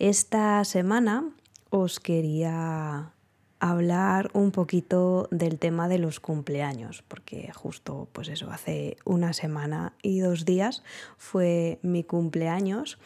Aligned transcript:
Esta 0.00 0.64
semana 0.64 1.28
os 1.68 2.00
quería 2.00 3.12
hablar 3.58 4.30
un 4.32 4.50
poquito 4.50 5.28
del 5.30 5.58
tema 5.58 5.88
de 5.88 5.98
los 5.98 6.20
cumpleaños, 6.20 7.04
porque 7.06 7.52
justo 7.54 8.08
pues 8.14 8.28
eso, 8.28 8.50
hace 8.50 8.96
una 9.04 9.34
semana 9.34 9.92
y 10.00 10.20
dos 10.20 10.46
días 10.46 10.82
fue 11.18 11.80
mi 11.82 12.02
cumpleaños. 12.02 12.98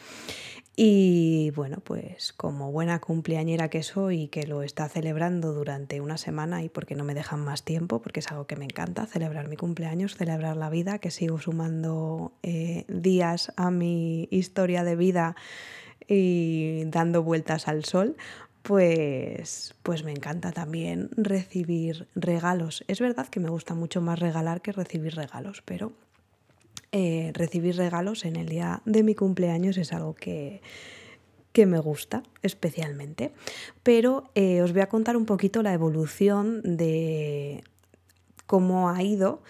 Y 0.77 1.51
bueno, 1.53 1.81
pues 1.83 2.31
como 2.31 2.71
buena 2.71 2.99
cumpleañera 2.99 3.69
que 3.69 3.83
soy 3.83 4.23
y 4.23 4.27
que 4.29 4.47
lo 4.47 4.63
está 4.63 4.87
celebrando 4.87 5.53
durante 5.53 5.99
una 5.99 6.17
semana 6.17 6.63
y 6.63 6.69
porque 6.69 6.95
no 6.95 7.03
me 7.03 7.13
dejan 7.13 7.41
más 7.41 7.63
tiempo, 7.63 8.01
porque 8.01 8.21
es 8.21 8.31
algo 8.31 8.47
que 8.47 8.55
me 8.55 8.63
encanta, 8.63 9.05
celebrar 9.05 9.49
mi 9.49 9.57
cumpleaños, 9.57 10.15
celebrar 10.15 10.55
la 10.55 10.69
vida, 10.69 10.99
que 10.99 11.11
sigo 11.11 11.41
sumando 11.41 12.31
eh, 12.41 12.85
días 12.87 13.51
a 13.57 13.69
mi 13.69 14.29
historia 14.31 14.85
de 14.85 14.95
vida 14.95 15.35
y 16.07 16.83
dando 16.85 17.23
vueltas 17.23 17.67
al 17.67 17.85
sol, 17.85 18.15
pues, 18.61 19.75
pues 19.83 20.03
me 20.03 20.11
encanta 20.11 20.51
también 20.51 21.09
recibir 21.15 22.07
regalos. 22.15 22.83
Es 22.87 22.99
verdad 22.99 23.27
que 23.27 23.39
me 23.39 23.49
gusta 23.49 23.75
mucho 23.75 24.01
más 24.01 24.19
regalar 24.19 24.61
que 24.61 24.71
recibir 24.71 25.15
regalos, 25.15 25.61
pero 25.63 25.93
eh, 26.91 27.31
recibir 27.33 27.75
regalos 27.75 28.25
en 28.25 28.35
el 28.35 28.49
día 28.49 28.81
de 28.85 29.03
mi 29.03 29.13
cumpleaños 29.13 29.77
es 29.77 29.93
algo 29.93 30.15
que, 30.15 30.61
que 31.51 31.65
me 31.65 31.79
gusta 31.79 32.23
especialmente. 32.41 33.33
Pero 33.83 34.31
eh, 34.33 34.61
os 34.61 34.73
voy 34.73 34.81
a 34.81 34.89
contar 34.89 35.15
un 35.15 35.25
poquito 35.25 35.61
la 35.61 35.73
evolución 35.73 36.61
de 36.63 37.63
cómo 38.47 38.89
ha 38.89 39.03
ido 39.03 39.43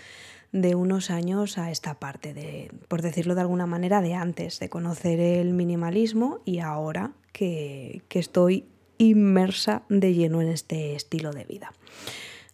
de 0.56 0.74
unos 0.74 1.10
años 1.10 1.58
a 1.58 1.70
esta 1.70 1.96
parte, 1.96 2.34
de, 2.34 2.72
por 2.88 3.02
decirlo 3.02 3.36
de 3.36 3.42
alguna 3.42 3.66
manera, 3.66 4.00
de 4.02 4.14
antes 4.14 4.58
de 4.60 4.70
conocer 4.70 5.20
el 5.20 5.54
minimalismo 5.54 6.40
y 6.46 6.60
ahora 6.60 7.12
que, 7.34 8.04
estoy 8.10 8.66
inmersa 8.98 9.84
de 9.90 10.14
lleno 10.14 10.42
en 10.42 10.48
este 10.48 10.96
estilo 10.96 11.34
de 11.34 11.44
vida. 11.44 11.74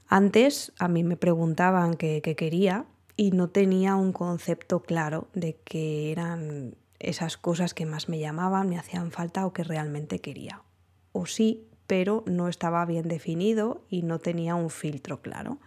Antes 0.08 0.74
a 0.80 0.88
mí 0.88 1.04
me 1.04 1.16
preguntaban 1.16 1.94
qué, 1.94 2.22
quería 2.22 2.86
y 3.18 3.30
no 3.32 3.50
tenía 3.50 3.96
un 3.96 4.14
concepto 4.14 4.82
claro 4.82 5.28
de 5.36 5.60
qué 5.64 6.12
eran 6.12 6.74
esas 6.98 7.38
cosas 7.38 7.76
que 7.76 7.86
más 7.86 8.10
me 8.10 8.18
llamaban, 8.18 8.68
me 8.68 8.80
hacían 8.80 9.12
falta 9.12 9.46
o 9.46 9.54
que 9.54 9.64
realmente 9.64 10.18
quería. 10.18 10.64
O 11.12 11.28
sí, 11.28 11.68
pero 11.92 12.24
no 12.26 12.48
estaba 12.48 12.86
bien 12.86 13.10
definido 13.10 13.84
y 13.90 14.04
no 14.04 14.20
tenía 14.20 14.56
un 14.56 14.70
filtro 14.70 15.22
claro. 15.22 15.58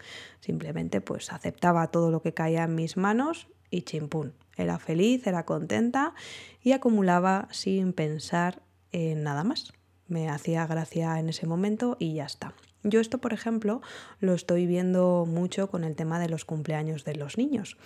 Simplemente 0.40 1.02
pues 1.02 1.30
aceptaba 1.30 1.88
todo 1.88 2.10
lo 2.10 2.22
que 2.22 2.32
caía 2.32 2.64
en 2.64 2.74
mis 2.74 2.96
manos 2.96 3.46
y 3.68 3.82
chimpún. 3.82 4.32
Era 4.56 4.78
feliz, 4.78 5.26
era 5.26 5.44
contenta 5.44 6.14
y 6.62 6.72
acumulaba 6.72 7.46
sin 7.50 7.92
pensar 7.92 8.62
en 8.90 9.22
nada 9.22 9.44
más. 9.44 9.74
Me 10.08 10.30
hacía 10.30 10.66
gracia 10.66 11.18
en 11.18 11.28
ese 11.28 11.46
momento 11.46 11.98
y 12.00 12.14
ya 12.14 12.24
está. 12.24 12.54
Yo 12.84 13.00
esto, 13.00 13.18
por 13.18 13.34
ejemplo, 13.34 13.82
lo 14.20 14.32
estoy 14.32 14.64
viendo 14.64 15.26
mucho 15.28 15.68
con 15.68 15.84
el 15.84 15.94
tema 15.94 16.18
de 16.18 16.30
los 16.30 16.46
cumpleaños 16.46 17.04
de 17.04 17.16
los 17.16 17.36
niños, 17.36 17.76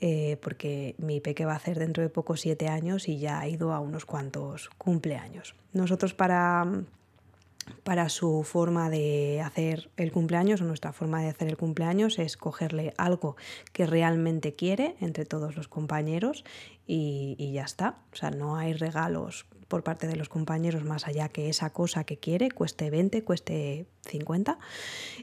eh, 0.00 0.36
porque 0.42 0.96
mi 0.98 1.20
peque 1.20 1.44
va 1.44 1.52
a 1.52 1.56
hacer 1.56 1.78
dentro 1.78 2.02
de 2.02 2.08
poco 2.08 2.36
siete 2.36 2.66
años 2.66 3.06
y 3.06 3.20
ya 3.20 3.38
ha 3.38 3.46
ido 3.46 3.72
a 3.72 3.78
unos 3.78 4.04
cuantos 4.04 4.68
cumpleaños. 4.78 5.54
Nosotros 5.72 6.12
para 6.12 6.66
para 7.84 8.08
su 8.08 8.42
forma 8.42 8.90
de 8.90 9.40
hacer 9.44 9.90
el 9.96 10.12
cumpleaños 10.12 10.60
o 10.60 10.64
nuestra 10.64 10.92
forma 10.92 11.22
de 11.22 11.28
hacer 11.28 11.48
el 11.48 11.56
cumpleaños 11.56 12.18
es 12.18 12.36
cogerle 12.36 12.94
algo 12.96 13.36
que 13.72 13.86
realmente 13.86 14.54
quiere 14.54 14.96
entre 15.00 15.24
todos 15.24 15.56
los 15.56 15.68
compañeros 15.68 16.44
y, 16.86 17.36
y, 17.38 17.52
ya 17.52 17.64
está. 17.64 17.98
O 18.12 18.16
sea, 18.16 18.30
no 18.30 18.56
hay 18.56 18.72
regalos 18.72 19.46
por 19.68 19.84
parte 19.84 20.06
de 20.06 20.16
los 20.16 20.28
compañeros 20.28 20.82
más 20.82 21.06
allá 21.06 21.28
que 21.28 21.50
esa 21.50 21.70
cosa 21.70 22.04
que 22.04 22.16
quiere, 22.16 22.50
cueste 22.50 22.90
20, 22.90 23.22
cueste 23.22 23.86
50. 24.06 24.58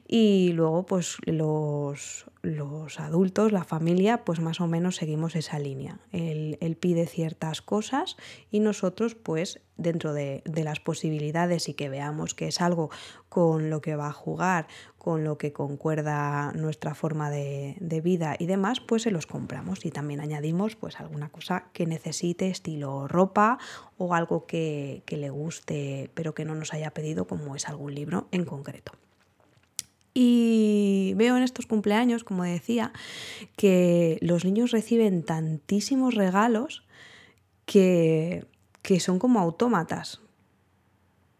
Y 0.08 0.52
luego 0.54 0.86
pues 0.86 1.18
los, 1.26 2.26
los 2.44 3.00
adultos, 3.00 3.52
la 3.52 3.64
familia, 3.64 4.24
pues 4.24 4.40
más 4.40 4.62
o 4.62 4.68
menos 4.68 4.96
seguimos 4.96 5.36
esa 5.36 5.58
línea. 5.58 6.00
Él, 6.12 6.58
él 6.62 6.78
pide 6.78 7.08
ciertas 7.08 7.64
cosas 7.64 8.16
y 8.52 8.60
nosotros 8.60 9.16
pues 9.16 9.62
dentro 9.78 10.14
de, 10.14 10.42
de, 10.46 10.64
las 10.64 10.80
posibilidades 10.80 11.68
y 11.70 11.74
que 11.74 11.90
veamos 11.90 12.34
que 12.34 12.48
es 12.48 12.62
algo 12.62 12.90
con 13.30 13.70
lo 13.70 13.82
que 13.82 13.96
va 13.96 14.08
a 14.08 14.14
jugar, 14.14 14.68
con 14.98 15.24
lo 15.24 15.38
que 15.38 15.54
concuerda 15.54 16.52
nuestra 16.54 16.96
forma 16.96 17.30
de, 17.30 17.76
de, 17.80 18.02
vida 18.02 18.36
y 18.40 18.46
demás, 18.46 18.80
pues 18.80 19.04
se 19.04 19.12
los 19.12 19.28
compramos 19.28 19.86
y 19.86 19.92
también 19.92 20.22
añadimos 20.22 20.76
pues 20.76 21.00
alguna 21.00 21.30
cosa 21.30 21.66
que 21.74 21.86
necesite, 21.86 22.48
estilo 22.48 23.08
ropa 23.08 23.60
o 23.98 24.14
algo 24.14 24.46
que, 24.46 25.04
que 25.06 25.18
le 25.18 25.30
guste 25.30 26.10
pero 26.14 26.34
que 26.34 26.46
no 26.46 26.56
nos 26.56 26.74
haya 26.74 26.92
pedido 26.92 27.28
como 27.28 27.56
es 27.56 27.68
algún 27.68 27.94
libro 27.94 28.28
en 28.32 28.46
concreto. 28.46 28.94
Y 30.18 31.14
veo 31.18 31.36
en 31.36 31.44
estos 31.44 31.66
cumpleaños, 31.66 32.24
como 32.24 32.44
decía, 32.44 32.94
que 33.58 34.18
los 34.22 34.46
niños 34.46 34.72
reciben 34.72 35.24
tantísimos 35.24 36.16
regalos 36.16 36.86
que 37.66 38.46
que 38.86 39.00
son 39.00 39.18
como 39.18 39.40
autómatas. 39.40 40.22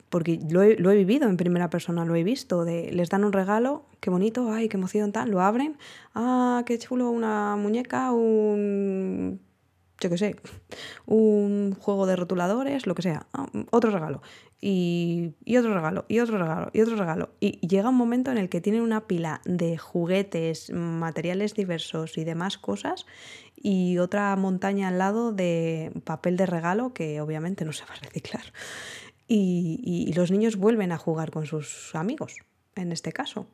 Porque 0.10 0.40
lo 0.50 0.64
he, 0.64 0.78
lo 0.78 0.90
he, 0.90 0.96
vivido 0.96 1.30
en 1.30 1.38
primera 1.38 1.70
persona, 1.70 2.04
lo 2.04 2.16
he 2.16 2.24
visto, 2.24 2.66
de 2.66 2.92
les 2.92 3.10
dan 3.10 3.24
un 3.24 3.34
regalo, 3.34 3.86
qué 4.00 4.10
bonito, 4.10 4.52
ay, 4.52 4.68
qué 4.68 4.78
emoción, 4.78 5.12
tal, 5.12 5.30
lo 5.30 5.42
abren, 5.42 5.78
ah, 6.16 6.64
qué 6.66 6.80
chulo, 6.80 7.12
una 7.12 7.56
muñeca, 7.56 8.12
un, 8.12 9.42
yo 10.02 10.10
qué 10.10 10.18
sé, 10.18 10.36
un 11.06 11.76
juego 11.80 12.06
de 12.06 12.16
rotuladores, 12.16 12.86
lo 12.86 12.96
que 12.96 13.02
sea, 13.02 13.28
ah, 13.34 13.48
otro 13.72 13.92
regalo, 13.92 14.22
y, 14.60 15.36
otro 15.58 15.74
regalo, 15.74 16.06
y 16.08 16.20
otro 16.20 16.38
regalo, 16.38 16.70
y 16.74 16.82
otro 16.82 16.96
regalo. 16.96 17.30
Y 17.40 17.66
llega 17.66 17.90
un 17.90 17.96
momento 17.96 18.32
en 18.32 18.38
el 18.38 18.50
que 18.50 18.62
tienen 18.62 18.82
una 18.82 19.08
pila 19.08 19.42
de 19.46 19.78
juguetes, 19.78 20.72
materiales 20.72 21.54
diversos 21.54 22.18
y 22.18 22.24
demás 22.24 22.58
cosas, 22.58 23.06
y 23.56 23.98
otra 24.00 24.36
montaña 24.36 24.90
al 24.90 24.98
lado 24.98 25.32
de 25.32 25.92
papel 26.04 26.36
de 26.36 26.46
regalo 26.46 26.94
que 26.94 27.22
obviamente 27.22 27.64
no 27.64 27.74
se 27.74 27.86
va 27.86 27.94
a 27.94 28.04
reciclar. 28.04 28.54
Y, 29.28 29.80
y, 29.84 30.14
los 30.14 30.30
niños 30.30 30.56
vuelven 30.56 30.92
a 30.92 30.98
jugar 30.98 31.32
con 31.32 31.46
sus 31.46 31.96
amigos, 31.96 32.36
en 32.76 32.92
este 32.92 33.12
caso. 33.12 33.48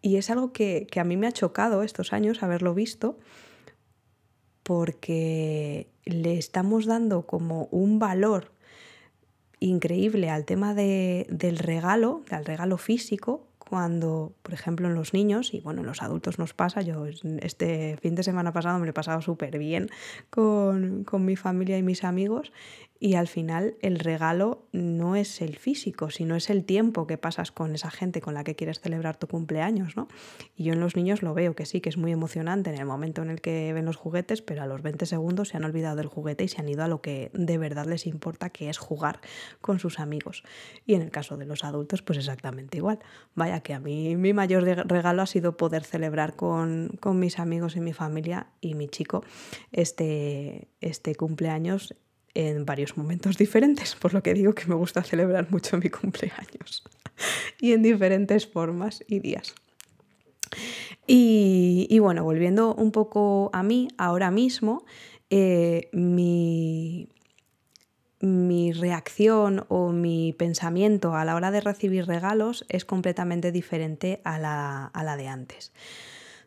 Y 0.00 0.16
es 0.16 0.30
algo 0.30 0.52
que, 0.52 0.86
que 0.88 1.00
a 1.00 1.04
mí 1.04 1.16
me 1.16 1.26
ha 1.26 1.32
chocado 1.32 1.82
estos 1.82 2.12
años 2.12 2.42
haberlo 2.42 2.72
visto, 2.72 3.18
porque 4.68 5.88
le 6.04 6.36
estamos 6.36 6.84
dando 6.84 7.22
como 7.22 7.68
un 7.70 7.98
valor 7.98 8.52
increíble 9.60 10.28
al 10.28 10.44
tema 10.44 10.74
de, 10.74 11.26
del 11.30 11.56
regalo, 11.56 12.20
al 12.28 12.44
regalo 12.44 12.76
físico, 12.76 13.46
cuando, 13.58 14.34
por 14.42 14.52
ejemplo, 14.52 14.86
en 14.88 14.94
los 14.94 15.14
niños, 15.14 15.54
y 15.54 15.60
bueno, 15.60 15.80
en 15.80 15.86
los 15.86 16.02
adultos 16.02 16.38
nos 16.38 16.52
pasa, 16.52 16.82
yo 16.82 17.06
este 17.06 17.96
fin 18.02 18.14
de 18.14 18.22
semana 18.22 18.52
pasado 18.52 18.78
me 18.78 18.84
lo 18.84 18.90
he 18.90 18.92
pasado 18.92 19.22
súper 19.22 19.58
bien 19.58 19.88
con, 20.28 21.04
con 21.04 21.24
mi 21.24 21.36
familia 21.36 21.78
y 21.78 21.82
mis 21.82 22.04
amigos, 22.04 22.52
y 23.00 23.14
al 23.14 23.28
final 23.28 23.76
el 23.80 23.98
regalo 23.98 24.66
no 24.72 25.14
es 25.14 25.40
el 25.40 25.56
físico, 25.56 26.10
sino 26.10 26.34
es 26.34 26.50
el 26.50 26.64
tiempo 26.64 27.06
que 27.06 27.16
pasas 27.16 27.52
con 27.52 27.74
esa 27.74 27.90
gente 27.90 28.20
con 28.20 28.34
la 28.34 28.44
que 28.44 28.56
quieres 28.56 28.80
celebrar 28.80 29.16
tu 29.16 29.28
cumpleaños, 29.28 29.96
¿no? 29.96 30.08
Y 30.56 30.64
yo 30.64 30.72
en 30.72 30.80
los 30.80 30.96
niños 30.96 31.22
lo 31.22 31.32
veo 31.32 31.54
que 31.54 31.64
sí, 31.64 31.80
que 31.80 31.88
es 31.88 31.96
muy 31.96 32.10
emocionante 32.10 32.70
en 32.70 32.78
el 32.78 32.86
momento 32.86 33.22
en 33.22 33.30
el 33.30 33.40
que 33.40 33.72
ven 33.72 33.84
los 33.84 33.96
juguetes, 33.96 34.42
pero 34.42 34.62
a 34.62 34.66
los 34.66 34.82
20 34.82 35.06
segundos 35.06 35.48
se 35.48 35.56
han 35.56 35.64
olvidado 35.64 35.96
del 35.96 36.08
juguete 36.08 36.44
y 36.44 36.48
se 36.48 36.60
han 36.60 36.68
ido 36.68 36.82
a 36.82 36.88
lo 36.88 37.00
que 37.00 37.30
de 37.34 37.58
verdad 37.58 37.86
les 37.86 38.06
importa, 38.06 38.50
que 38.50 38.68
es 38.68 38.78
jugar 38.78 39.20
con 39.60 39.78
sus 39.78 40.00
amigos. 40.00 40.42
Y 40.84 40.94
en 40.94 41.02
el 41.02 41.10
caso 41.10 41.36
de 41.36 41.46
los 41.46 41.64
adultos, 41.64 42.02
pues 42.02 42.18
exactamente 42.18 42.78
igual. 42.78 42.98
Vaya 43.34 43.60
que 43.60 43.74
a 43.74 43.80
mí 43.80 44.16
mi 44.16 44.32
mayor 44.32 44.64
regalo 44.64 45.22
ha 45.22 45.26
sido 45.26 45.56
poder 45.56 45.84
celebrar 45.84 46.34
con, 46.34 46.98
con 47.00 47.18
mis 47.20 47.38
amigos 47.38 47.76
y 47.76 47.80
mi 47.80 47.92
familia 47.92 48.48
y 48.60 48.74
mi 48.74 48.88
chico 48.88 49.22
este, 49.72 50.68
este 50.80 51.14
cumpleaños 51.14 51.94
en 52.34 52.64
varios 52.64 52.96
momentos 52.96 53.36
diferentes, 53.36 53.94
por 53.96 54.14
lo 54.14 54.22
que 54.22 54.34
digo 54.34 54.54
que 54.54 54.66
me 54.66 54.74
gusta 54.74 55.02
celebrar 55.02 55.50
mucho 55.50 55.78
mi 55.78 55.90
cumpleaños 55.90 56.84
y 57.60 57.72
en 57.72 57.82
diferentes 57.82 58.46
formas 58.46 59.04
y 59.06 59.20
días. 59.20 59.54
Y, 61.06 61.86
y, 61.90 61.98
bueno, 62.00 62.22
volviendo 62.24 62.74
un 62.74 62.92
poco 62.92 63.50
a 63.52 63.62
mí, 63.62 63.88
ahora 63.96 64.30
mismo, 64.30 64.84
eh, 65.30 65.88
mi, 65.92 67.08
mi 68.20 68.72
reacción 68.72 69.64
o 69.68 69.92
mi 69.92 70.32
pensamiento 70.32 71.14
a 71.14 71.24
la 71.24 71.34
hora 71.34 71.50
de 71.50 71.60
recibir 71.60 72.06
regalos 72.06 72.64
es 72.68 72.84
completamente 72.84 73.52
diferente 73.52 74.20
a 74.24 74.38
la, 74.38 75.16
de 75.16 75.28
antes. 75.28 75.72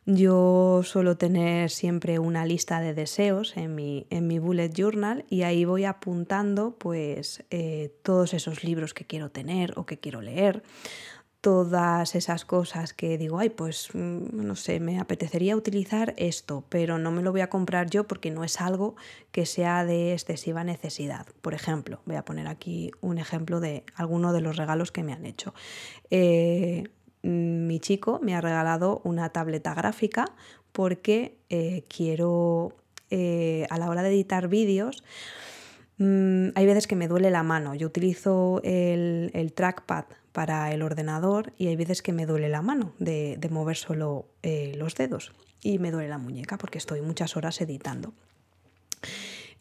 Yo 0.06 0.82
suelo 0.84 1.16
tener 1.18 1.70
siempre 1.70 2.18
una 2.18 2.46
lista 2.46 2.82
de 2.82 2.96
deseos 2.96 3.56
en 3.56 3.76
mi, 3.76 4.08
en 4.10 4.26
mi 4.26 4.40
bullet 4.40 4.70
journal 4.74 5.26
y 5.30 5.44
ahí 5.44 5.64
voy 5.64 5.86
apuntando 5.86 6.76
pues 6.78 7.44
eh, 7.52 7.94
todos 8.02 8.34
esos 8.34 8.64
libros 8.64 8.96
que 8.96 9.06
quiero 9.06 9.30
tener 9.30 9.74
o 9.78 9.86
que 9.86 10.00
quiero 10.00 10.22
leer 10.22 10.64
todas 11.42 12.14
esas 12.14 12.46
cosas 12.46 12.94
que 12.94 13.18
digo, 13.18 13.40
ay, 13.40 13.50
pues 13.50 13.90
mm, 13.94 14.46
no 14.46 14.56
sé, 14.56 14.80
me 14.80 15.00
apetecería 15.00 15.56
utilizar 15.56 16.14
esto, 16.18 16.64
pero 16.70 17.00
no 17.00 17.12
me 17.12 17.24
lo 17.24 17.32
voy 17.32 17.42
a 17.42 17.50
comprar 17.50 17.90
yo 17.90 18.08
porque 18.08 18.30
no 18.30 18.44
es 18.44 18.62
algo 18.62 18.96
que 19.32 19.48
sea 19.48 19.84
de 19.84 20.14
excesiva 20.14 20.64
necesidad. 20.64 21.26
Por 21.42 21.56
ejemplo, 21.56 22.02
voy 22.06 22.16
a 22.16 22.26
poner 22.26 22.48
aquí 22.48 22.92
un 23.02 23.18
ejemplo 23.18 23.60
de 23.60 23.84
alguno 23.96 24.34
de 24.34 24.42
los 24.42 24.56
regalos 24.56 24.92
que 24.92 25.04
me 25.04 25.14
han 25.14 25.26
hecho. 25.26 25.54
Eh, 26.12 26.84
mi 27.24 27.80
chico 27.80 28.20
me 28.22 28.36
ha 28.36 28.42
regalado 28.42 29.02
una 29.04 29.30
tableta 29.30 29.74
gráfica 29.74 30.26
porque 30.72 31.38
eh, 31.50 31.84
quiero, 31.88 32.74
eh, 33.10 33.68
a 33.70 33.78
la 33.78 33.90
hora 33.90 34.04
de 34.04 34.10
editar 34.10 34.48
vídeos, 34.48 35.04
mm, 35.98 36.50
hay 36.56 36.66
veces 36.66 36.88
que 36.88 36.96
me 36.96 37.08
duele 37.08 37.30
la 37.30 37.44
mano. 37.44 37.76
Yo 37.76 37.88
utilizo 37.88 38.62
el, 38.64 39.32
el 39.34 39.54
trackpad 39.54 40.06
para 40.32 40.72
el 40.74 40.82
ordenador 40.82 41.54
y 41.58 41.68
hay 41.68 41.76
veces 41.76 42.02
que 42.02 42.14
me 42.14 42.26
duele 42.26 42.50
la 42.50 42.62
mano 42.62 42.94
de, 43.00 43.38
mover 43.50 43.76
solo 43.76 44.26
eh, 44.44 44.74
los 44.78 44.96
dedos 44.96 45.34
y 45.62 45.80
me 45.80 45.92
duele 45.92 46.10
la 46.10 46.18
muñeca 46.18 46.58
porque 46.58 46.78
estoy 46.78 47.02
muchas 47.02 47.36
horas 47.36 47.60
editando. 47.62 48.14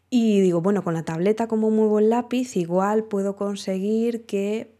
Y 0.09 0.41
digo, 0.41 0.61
bueno, 0.61 0.83
con 0.83 0.93
la 0.93 1.03
tableta 1.03 1.47
como 1.47 1.69
muevo 1.69 1.99
el 1.99 2.09
lápiz, 2.09 2.57
igual 2.57 3.05
puedo 3.05 3.35
conseguir 3.35 4.25
que 4.25 4.73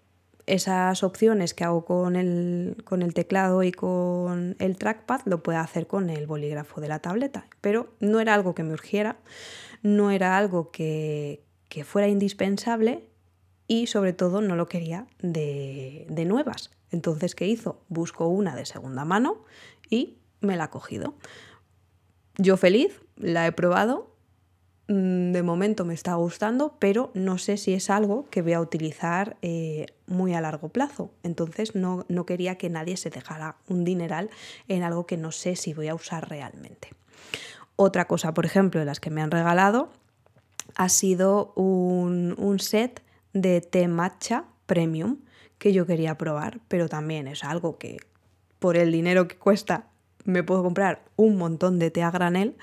esas 0.47 1.03
opciones 1.03 1.53
que 1.53 1.63
hago 1.63 1.85
con 1.85 2.15
el, 2.15 2.77
con 2.83 3.01
el 3.01 3.13
teclado 3.13 3.63
y 3.63 3.71
con 3.71 4.55
el 4.59 4.77
trackpad 4.77 5.21
lo 5.25 5.43
pueda 5.43 5.61
hacer 5.61 5.87
con 5.87 6.09
el 6.09 6.27
bolígrafo 6.27 6.81
de 6.81 6.87
la 6.87 6.99
tableta. 6.99 7.47
Pero 7.61 7.93
no 7.99 8.19
era 8.19 8.33
algo 8.33 8.55
que 8.55 8.63
me 8.63 8.73
urgiera, 8.73 9.17
no 9.81 10.11
era 10.11 10.37
algo 10.37 10.71
que, 10.71 11.43
que 11.69 11.85
fuera 11.85 12.09
indispensable 12.09 13.07
y 13.71 13.87
sobre 13.87 14.11
todo 14.11 14.41
no 14.41 14.57
lo 14.57 14.67
quería 14.67 15.07
de, 15.21 16.05
nuevas. 16.27 16.71
Entonces, 16.91 17.33
¿qué 17.33 17.47
hizo? 17.47 17.81
Busco 17.87 18.27
una 18.27 18.57
de 18.57 18.65
segunda 18.65 19.05
mano 19.05 19.45
y 19.89 20.17
me 20.41 20.57
la 20.57 20.65
ha 20.65 20.69
cogido. 20.69 21.15
Yo 22.37 22.57
feliz, 22.57 22.99
la 23.15 23.47
he 23.47 23.53
probado, 23.53 24.10
de 24.93 25.43
momento 25.43 25.85
me 25.85 25.93
está 25.93 26.15
gustando, 26.15 26.75
pero 26.79 27.11
no 27.13 27.37
sé 27.37 27.57
si 27.57 27.73
es 27.73 27.89
algo 27.89 28.27
que 28.29 28.41
voy 28.41 28.53
a 28.53 28.61
utilizar 28.61 29.37
eh, 29.41 29.85
muy 30.07 30.33
a 30.33 30.41
largo 30.41 30.69
plazo. 30.69 31.11
Entonces 31.23 31.75
no, 31.75 32.05
no 32.09 32.25
quería 32.25 32.57
que 32.57 32.69
nadie 32.69 32.97
se 32.97 33.09
dejara 33.09 33.55
un 33.69 33.85
dineral 33.85 34.29
en 34.67 34.83
algo 34.83 35.05
que 35.05 35.17
no 35.17 35.31
sé 35.31 35.55
si 35.55 35.73
voy 35.73 35.87
a 35.87 35.95
usar 35.95 36.29
realmente. 36.29 36.89
Otra 37.77 38.05
cosa, 38.05 38.33
por 38.33 38.45
ejemplo, 38.45 38.79
de 38.79 38.85
las 38.85 38.99
que 38.99 39.09
me 39.09 39.21
han 39.21 39.31
regalado, 39.31 39.89
ha 40.75 40.89
sido 40.89 41.53
un, 41.55 42.35
un 42.37 42.59
set 42.59 43.01
de 43.33 43.61
té 43.61 43.87
matcha 43.87 44.45
premium 44.65 45.19
que 45.57 45.71
yo 45.71 45.85
quería 45.85 46.17
probar, 46.17 46.59
pero 46.67 46.89
también 46.89 47.27
es 47.27 47.43
algo 47.43 47.77
que 47.77 47.97
por 48.59 48.75
el 48.75 48.91
dinero 48.91 49.27
que 49.27 49.37
cuesta 49.37 49.87
me 50.25 50.43
puedo 50.43 50.63
comprar 50.63 51.03
un 51.15 51.37
montón 51.37 51.79
de 51.79 51.91
té 51.91 52.03
a 52.03 52.11
granel 52.11 52.57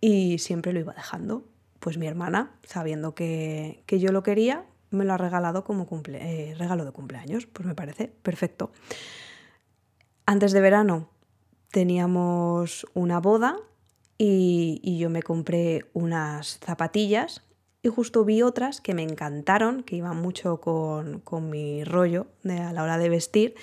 y 0.00 0.38
siempre 0.38 0.72
lo 0.72 0.80
iba 0.80 0.92
dejando. 0.92 1.44
Pues 1.82 1.98
mi 1.98 2.06
hermana, 2.06 2.52
sabiendo 2.62 3.16
que, 3.16 3.82
yo 3.88 4.12
lo 4.12 4.22
quería, 4.22 4.64
me 4.90 5.04
lo 5.04 5.14
ha 5.14 5.16
regalado 5.16 5.64
como 5.64 5.88
eh, 6.12 6.54
regalo 6.56 6.84
de 6.84 6.92
cumpleaños. 6.92 7.46
Pues 7.46 7.66
me 7.66 7.74
parece 7.74 8.06
perfecto. 8.06 8.70
Antes 10.24 10.52
de 10.52 10.60
verano 10.60 11.08
teníamos 11.72 12.86
una 12.94 13.18
boda 13.18 13.56
y, 14.16 14.78
y 14.84 14.98
yo 14.98 15.10
me 15.10 15.24
compré 15.24 15.86
unas 15.92 16.60
zapatillas 16.60 17.42
y 17.82 17.88
justo 17.88 18.24
vi 18.24 18.42
otras 18.42 18.80
que 18.80 18.94
me 18.94 19.02
encantaron, 19.02 19.82
que 19.82 19.96
iban 19.96 20.22
mucho 20.22 20.60
con, 20.60 21.50
mi 21.50 21.82
rollo 21.82 22.28
de, 22.44 22.60
a 22.60 22.72
la 22.72 22.84
hora 22.84 22.96
de 22.96 23.08
vestir, 23.08 23.56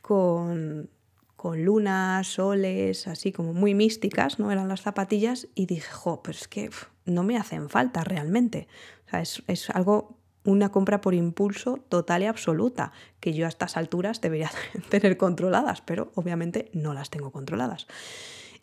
con, 0.00 0.90
con 1.34 1.64
lunas, 1.64 2.28
soles, 2.28 3.08
así 3.08 3.32
como 3.32 3.52
muy 3.52 3.74
místicas, 3.74 4.38
¿no? 4.38 4.52
Eran 4.52 4.68
las 4.68 4.82
zapatillas 4.82 5.48
y 5.56 5.66
dije, 5.66 5.90
jo, 5.90 6.22
pero 6.22 6.38
es 6.38 6.46
que 6.46 6.70
no 7.04 7.22
me 7.22 7.36
hacen 7.36 7.68
falta 7.68 8.04
realmente. 8.04 8.68
Es, 9.12 9.42
es, 9.46 9.70
algo, 9.70 10.16
una 10.44 10.70
compra 10.70 11.00
por 11.00 11.14
impulso 11.14 11.78
total 11.88 12.22
y 12.22 12.26
absoluta, 12.26 12.92
que 13.20 13.32
yo 13.32 13.46
a 13.46 13.48
estas 13.48 13.76
alturas 13.76 14.20
debería 14.20 14.50
tener 14.88 15.16
controladas, 15.16 15.80
pero 15.82 16.12
obviamente 16.14 16.70
no 16.72 16.94
las 16.94 17.10
tengo 17.10 17.30
controladas. 17.30 17.86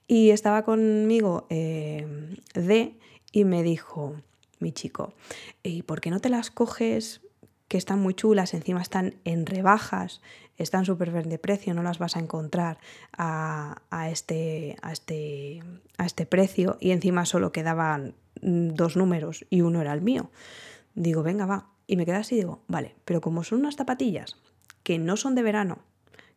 Y 0.07 0.31
estaba 0.31 0.63
conmigo 0.63 1.47
eh, 1.49 2.35
D 2.53 2.97
y 3.31 3.45
me 3.45 3.63
dijo, 3.63 4.15
mi 4.59 4.71
chico. 4.71 5.13
¿Y 5.63 5.83
por 5.83 6.01
qué 6.01 6.09
no 6.09 6.19
te 6.19 6.29
las 6.29 6.51
coges? 6.51 7.21
que 7.71 7.77
están 7.77 8.01
muy 8.01 8.13
chulas, 8.13 8.53
encima 8.53 8.81
están 8.81 9.15
en 9.23 9.45
rebajas, 9.45 10.19
están 10.57 10.83
súper 10.83 11.09
bien 11.09 11.29
de 11.29 11.39
precio, 11.39 11.73
no 11.73 11.83
las 11.83 11.99
vas 11.99 12.17
a 12.17 12.19
encontrar 12.19 12.79
a, 13.17 13.79
este, 14.11 14.75
a, 14.81 14.91
este, 14.91 15.63
a 15.97 16.05
este 16.05 16.25
precio 16.25 16.75
y 16.81 16.91
encima 16.91 17.25
solo 17.25 17.53
quedaban 17.53 18.13
dos 18.41 18.95
números 18.95 19.45
y 19.49 19.61
uno 19.61 19.81
era 19.81 19.93
el 19.93 20.01
mío. 20.01 20.31
Digo, 20.95 21.23
venga, 21.23 21.45
va. 21.45 21.69
Y 21.87 21.97
me 21.97 22.05
quedé 22.05 22.17
así 22.17 22.35
y 22.35 22.39
digo, 22.39 22.63
vale, 22.67 22.95
pero 23.05 23.21
como 23.21 23.43
son 23.43 23.59
unas 23.59 23.75
zapatillas 23.75 24.37
que 24.83 24.97
no 24.97 25.17
son 25.17 25.35
de 25.35 25.43
verano, 25.43 25.79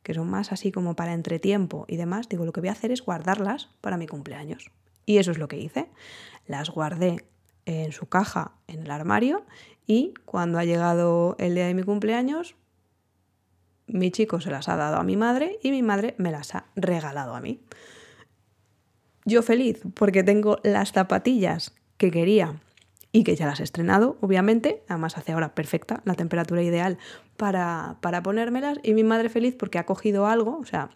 que 0.02 0.14
son 0.14 0.28
más 0.28 0.52
así 0.52 0.72
como 0.72 0.96
para 0.96 1.14
entretiempo 1.14 1.84
y 1.88 1.96
demás, 1.96 2.28
digo, 2.28 2.44
lo 2.44 2.52
que 2.52 2.60
voy 2.60 2.68
a 2.68 2.72
hacer 2.72 2.90
es 2.90 3.02
guardarlas 3.02 3.68
para 3.80 3.96
mi 3.96 4.06
cumpleaños. 4.06 4.70
Y 5.06 5.18
eso 5.18 5.30
es 5.30 5.38
lo 5.38 5.48
que 5.48 5.58
hice. 5.58 5.88
Las 6.46 6.70
guardé 6.70 7.24
en 7.66 7.92
su 7.92 8.06
caja 8.06 8.52
en 8.66 8.80
el 8.80 8.90
armario 8.90 9.44
y 9.86 10.14
cuando 10.24 10.58
ha 10.58 10.64
llegado 10.64 11.36
el 11.38 11.54
día 11.54 11.66
de 11.66 11.74
mi 11.74 11.82
cumpleaños, 11.82 12.56
mi 13.86 14.10
chico 14.10 14.40
se 14.40 14.50
las 14.50 14.68
ha 14.68 14.76
dado 14.76 14.96
a 14.96 15.04
mi 15.04 15.16
madre 15.16 15.58
y 15.62 15.70
mi 15.70 15.82
madre 15.82 16.14
me 16.18 16.30
las 16.30 16.54
ha 16.54 16.66
regalado 16.74 17.34
a 17.34 17.40
mí. 17.40 17.60
Yo 19.24 19.42
feliz 19.42 19.80
porque 19.94 20.22
tengo 20.22 20.58
las 20.62 20.92
zapatillas 20.92 21.74
que 22.04 22.10
quería 22.10 22.60
y 23.12 23.24
que 23.24 23.34
ya 23.34 23.46
las 23.46 23.60
he 23.60 23.62
estrenado, 23.62 24.18
obviamente, 24.20 24.82
además 24.88 25.16
hace 25.16 25.32
ahora 25.32 25.54
perfecta, 25.54 26.02
la 26.04 26.14
temperatura 26.14 26.62
ideal 26.62 26.98
para, 27.38 27.96
para 28.02 28.22
ponérmelas 28.22 28.78
y 28.82 28.92
mi 28.92 29.04
madre 29.04 29.30
feliz 29.30 29.54
porque 29.58 29.78
ha 29.78 29.86
cogido 29.86 30.26
algo, 30.26 30.58
o 30.58 30.64
sea, 30.66 30.90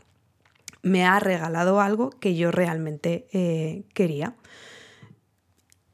me 0.82 1.04
ha 1.04 1.18
regalado 1.18 1.80
algo 1.80 2.10
que 2.10 2.34
yo 2.34 2.50
realmente 2.50 3.26
eh, 3.32 3.84
quería. 3.94 4.34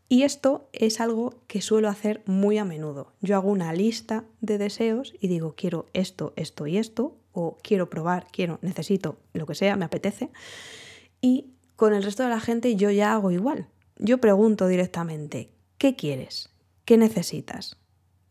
Y 0.09 0.23
esto 0.23 0.69
es 0.73 1.01
algo 1.01 1.35
que 1.47 1.61
suelo 1.61 1.89
hacer 1.89 2.23
muy 2.27 2.59
a 2.59 2.65
menudo. 2.65 3.13
Yo 3.21 3.37
hago 3.37 3.51
una 3.51 3.73
lista 3.73 4.25
de 4.41 4.59
deseos 4.59 5.15
y 5.21 5.29
digo, 5.29 5.55
quiero 5.57 5.87
esto, 5.93 6.33
esto 6.37 6.67
y 6.67 6.77
esto, 6.77 7.17
o 7.33 7.57
quiero 7.63 7.89
probar, 7.89 8.27
quiero, 8.33 8.59
necesito, 8.63 9.19
lo 9.33 9.47
que 9.47 9.55
sea, 9.55 9.77
me 9.77 9.85
apetece. 9.85 10.31
Y 11.21 11.53
con 11.77 11.95
el 11.95 12.03
resto 12.03 12.23
de 12.23 12.31
la 12.31 12.41
gente 12.41 12.77
yo 12.77 12.91
ya 12.91 13.13
hago 13.13 13.31
igual. 13.31 13.69
Yo 13.99 14.19
pregunto 14.19 14.67
directamente, 14.67 15.51
¿qué 15.79 15.95
quieres? 15.95 16.51
¿Qué 16.85 16.97
necesitas? 16.97 17.77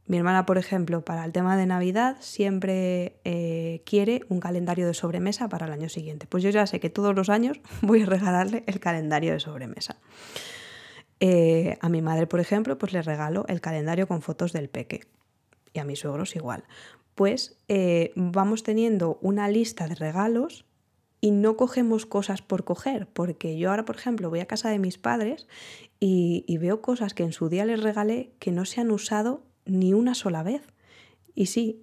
Mi 0.06 0.18
hermana, 0.18 0.46
por 0.46 0.58
ejemplo, 0.58 1.06
para 1.06 1.24
el 1.24 1.32
tema 1.32 1.56
de 1.56 1.66
Navidad 1.66 2.18
siempre 2.20 3.22
eh, 3.24 3.82
quiere 3.86 4.24
un 4.28 4.42
calendario 4.42 4.86
de 4.86 4.94
sobremesa 4.94 5.48
para 5.48 5.66
el 5.66 5.72
año 5.72 5.88
siguiente. 5.88 6.28
Pues 6.28 6.44
yo 6.44 6.50
ya 6.50 6.68
sé 6.68 6.82
que 6.82 6.90
todos 6.90 7.16
los 7.16 7.30
años 7.30 7.62
voy 7.82 8.02
a 8.02 8.06
regalarle 8.06 8.64
el 8.68 8.82
calendario 8.82 9.32
de 9.32 9.40
sobremesa. 9.40 9.96
Eh, 11.22 11.78
a 11.80 11.88
mi 11.88 12.02
madre, 12.02 12.28
por 12.28 12.42
ejemplo, 12.42 12.78
pues 12.78 12.92
le 12.92 13.02
regalo 13.02 13.46
el 13.48 13.62
calendario 13.62 14.08
con 14.10 14.22
fotos 14.22 14.52
del 14.52 14.70
peque. 14.70 15.06
Y 15.72 15.80
a 15.80 15.86
mis 15.86 16.00
suegros 16.00 16.36
igual. 16.36 16.66
Pues 17.16 17.56
eh, 17.70 18.12
vamos 18.16 18.64
teniendo 18.64 19.18
una 19.22 19.48
lista 19.48 19.88
de 19.88 19.96
regalos 19.96 20.66
y 21.24 21.32
no 21.32 21.56
cogemos 21.56 22.06
cosas 22.06 22.42
por 22.42 22.66
coger, 22.66 23.08
porque 23.08 23.58
yo 23.58 23.70
ahora, 23.70 23.86
por 23.86 23.96
ejemplo, 23.96 24.30
voy 24.30 24.42
a 24.42 24.46
casa 24.46 24.70
de 24.70 24.78
mis 24.78 24.98
padres 24.98 25.48
y, 25.98 26.58
veo 26.58 26.82
cosas 26.82 27.14
que 27.14 27.24
en 27.24 27.32
su 27.32 27.48
día 27.48 27.64
les 27.64 27.82
regalé 27.82 28.34
que 28.40 28.52
no 28.52 28.66
se 28.66 28.82
han 28.82 28.92
usado 28.92 29.42
ni 29.64 29.94
una 29.94 30.16
sola 30.16 30.44
vez. 30.44 30.64
Y 31.34 31.46
sí, 31.46 31.82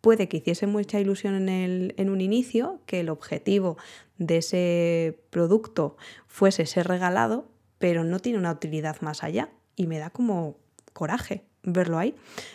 puede 0.00 0.26
que 0.26 0.38
hiciese 0.38 0.66
mucha 0.66 0.98
ilusión 0.98 1.34
en, 1.34 1.50
el, 1.50 1.94
en 1.98 2.08
un 2.08 2.22
inicio, 2.22 2.80
que 2.86 3.00
el 3.00 3.10
objetivo 3.10 3.76
de 4.16 4.38
ese 4.38 5.20
producto 5.28 5.98
fuese 6.26 6.64
ser 6.64 6.88
regalado, 6.88 7.46
pero 7.76 8.04
no 8.04 8.20
tiene 8.20 8.38
una 8.38 8.52
utilidad 8.52 9.02
más 9.02 9.22
allá 9.22 9.50
y 9.76 9.86
me 9.86 9.98
da 9.98 10.08
como 10.08 10.56
coraje 10.94 11.44
verlo 11.62 11.98
ahí. 11.98 12.14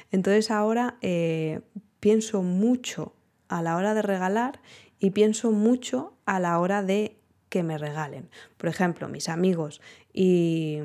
Entonces 0.10 0.50
ahora 0.50 0.98
eh, 1.02 1.62
pienso 2.00 2.42
mucho 2.42 3.14
a 3.50 3.62
la 3.62 3.76
hora 3.76 3.94
de 3.94 4.02
regalar 4.02 4.62
y 4.98 5.12
pienso 5.12 5.52
mucho 5.52 6.13
a 6.26 6.40
la 6.40 6.60
hora 6.60 6.84
de 6.84 7.18
que 7.50 7.64
me 7.64 7.78
regalen. 7.78 8.30
Por 8.58 8.70
ejemplo, 8.70 9.08
mis 9.08 9.30
amigos 9.30 9.82
y, 10.12 10.80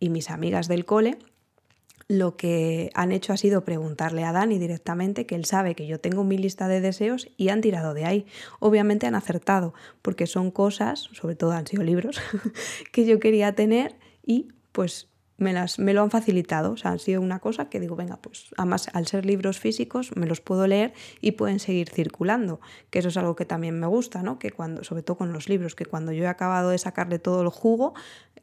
mis 0.00 0.30
amigas 0.30 0.68
del 0.68 0.84
cole 0.84 1.18
lo 2.10 2.38
que 2.38 2.90
han 2.94 3.12
hecho 3.12 3.34
ha 3.34 3.36
sido 3.36 3.64
preguntarle 3.64 4.24
a 4.24 4.32
Dani 4.32 4.58
directamente, 4.58 5.26
que 5.26 5.34
él 5.34 5.44
sabe 5.44 5.74
que 5.74 5.86
yo 5.86 6.00
tengo 6.00 6.24
mi 6.24 6.38
lista 6.38 6.66
de 6.66 6.80
deseos 6.80 7.28
y 7.36 7.50
han 7.50 7.60
tirado 7.60 7.92
de 7.92 8.06
ahí. 8.06 8.26
Obviamente 8.60 9.06
han 9.06 9.14
acertado, 9.14 9.74
porque 10.00 10.26
son 10.26 10.50
cosas, 10.50 11.00
sobre 11.12 11.36
todo 11.36 11.52
han 11.52 11.66
sido 11.66 11.82
libros, 11.82 12.18
que 12.92 13.04
yo 13.04 13.20
quería 13.20 13.54
tener 13.54 13.96
y 14.24 14.48
pues 14.72 15.08
me, 15.38 15.52
las, 15.52 15.78
me 15.78 15.94
lo 15.94 16.02
han 16.02 16.10
facilitado. 16.10 16.72
O 16.72 16.76
sea, 16.76 16.90
han 16.90 16.98
sido 16.98 17.22
una 17.22 17.38
cosa 17.38 17.70
que 17.70 17.80
digo, 17.80 17.96
venga, 17.96 18.18
pues 18.18 18.48
además 18.56 18.88
al 18.92 19.06
ser 19.06 19.24
libros 19.24 19.58
físicos 19.58 20.14
me 20.16 20.26
los 20.26 20.40
puedo 20.40 20.66
leer 20.66 20.92
y 21.20 21.32
pueden 21.32 21.60
seguir 21.60 21.88
circulando, 21.88 22.60
que 22.90 22.98
eso 22.98 23.08
es 23.08 23.16
algo 23.16 23.36
que 23.36 23.46
también 23.46 23.80
me 23.80 23.86
gusta, 23.86 24.22
¿no? 24.22 24.38
Que 24.38 24.50
cuando, 24.50 24.84
sobre 24.84 25.02
todo 25.02 25.16
con 25.16 25.32
los 25.32 25.48
libros, 25.48 25.74
que 25.74 25.86
cuando 25.86 26.12
yo 26.12 26.24
he 26.24 26.28
acabado 26.28 26.70
de 26.70 26.78
sacarle 26.78 27.18
todo 27.18 27.40
el 27.42 27.48
jugo, 27.48 27.94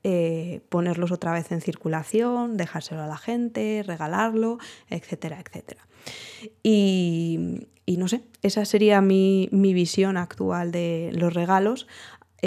eh, 0.04 0.62
ponerlos 0.70 1.12
otra 1.12 1.34
vez 1.34 1.52
en 1.52 1.62
circulación, 1.62 2.58
dejárselo 2.58 3.04
a 3.04 3.08
la 3.08 3.18
gente, 3.18 3.84
regalarlo, 3.86 4.58
etcétera, 4.90 5.40
etcétera. 5.40 5.88
Y, 6.64 7.68
y 7.88 7.98
no 7.98 8.08
sé, 8.08 8.24
esa 8.42 8.66
sería 8.66 9.02
mi, 9.02 9.50
mi 9.52 9.74
visión 9.74 10.18
actual 10.18 10.72
de 10.72 11.12
los 11.14 11.34
regalos. 11.34 11.88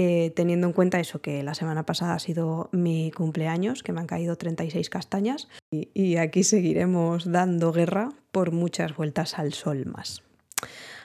Eh, 0.01 0.31
teniendo 0.37 0.69
en 0.69 0.73
cuenta 0.73 1.01
eso, 1.01 1.21
que 1.21 1.43
la 1.43 1.55
semana 1.55 1.85
pasada 1.85 2.15
ha 2.15 2.21
sido 2.21 2.69
mi 2.71 3.11
cumpleaños, 3.11 3.83
que 3.83 3.93
me 3.93 3.99
han 3.99 4.07
caído 4.07 4.37
36 4.37 4.91
castañas, 4.91 5.49
y, 5.73 5.89
y 5.93 6.19
aquí 6.19 6.45
seguiremos 6.45 7.33
dando 7.33 7.73
guerra 7.73 8.11
por 8.31 8.53
muchas 8.53 8.95
vueltas 8.95 9.41
al 9.41 9.55
sol 9.55 9.87
más. 9.87 10.23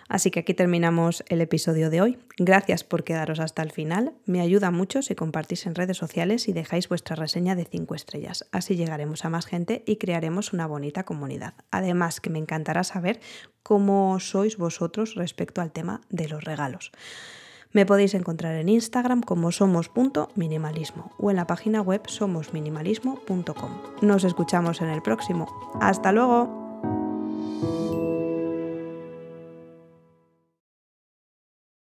Así 0.09 0.29
que 0.29 0.41
aquí 0.41 0.53
terminamos 0.53 1.23
el 1.27 1.41
episodio 1.41 1.89
de 1.89 2.01
hoy. 2.01 2.19
Gracias 2.37 2.83
por 2.83 3.03
quedaros 3.03 3.39
hasta 3.39 3.63
el 3.63 3.71
final. 3.71 4.13
Me 4.27 4.41
ayuda 4.41 4.69
mucho 4.69 5.01
si 5.01 5.15
compartís 5.15 5.65
en 5.65 5.73
redes 5.73 5.97
sociales 5.97 6.47
y 6.47 6.53
dejáis 6.53 6.87
vuestra 6.87 7.15
reseña 7.15 7.55
de 7.55 7.65
5 7.65 7.95
estrellas. 7.95 8.45
Así 8.51 8.75
llegaremos 8.75 9.25
a 9.25 9.31
más 9.31 9.47
gente 9.47 9.83
y 9.87 9.95
crearemos 9.95 10.53
una 10.53 10.67
bonita 10.67 11.03
comunidad. 11.03 11.55
Además 11.71 12.21
que 12.21 12.29
me 12.29 12.37
encantará 12.37 12.83
saber 12.83 13.19
cómo 13.63 14.19
sois 14.19 14.57
vosotros 14.57 15.15
respecto 15.15 15.61
al 15.61 15.71
tema 15.71 16.01
de 16.11 16.27
los 16.27 16.43
regalos. 16.43 16.91
Me 17.73 17.85
podéis 17.85 18.13
encontrar 18.13 18.55
en 18.55 18.69
Instagram 18.69 19.21
como 19.21 19.51
somos.minimalismo 19.51 21.11
o 21.17 21.31
en 21.31 21.35
la 21.35 21.47
página 21.47 21.81
web 21.81 22.03
somosminimalismo.com. 22.07 23.71
Nos 24.01 24.23
escuchamos 24.23 24.81
en 24.81 24.89
el 24.89 25.01
próximo. 25.01 25.47
¡Hasta 25.81 26.11
luego! 26.11 26.62